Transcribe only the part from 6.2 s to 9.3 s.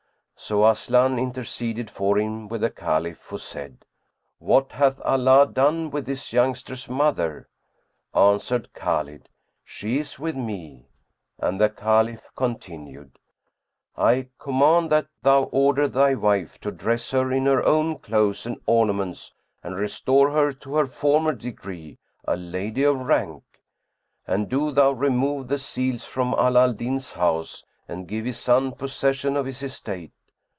youngster's mother?" Answered Khбlid,